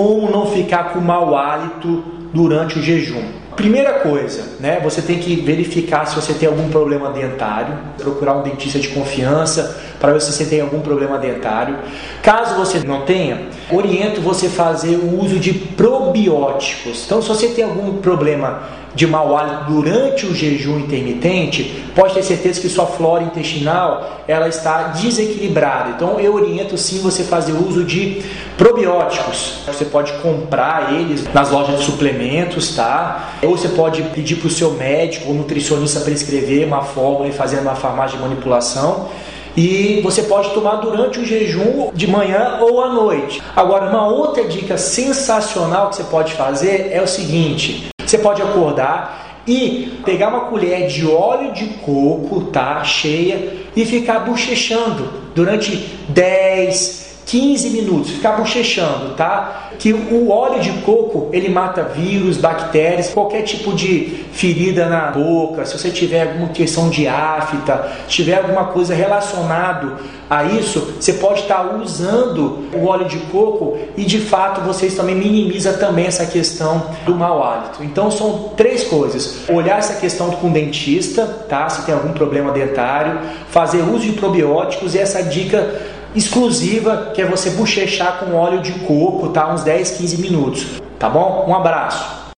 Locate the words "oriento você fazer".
13.70-14.96